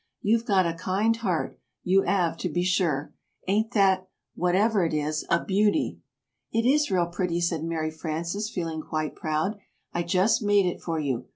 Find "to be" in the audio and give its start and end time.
2.37-2.63